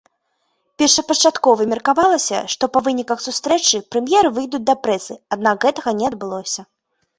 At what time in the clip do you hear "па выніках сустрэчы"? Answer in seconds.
2.79-3.83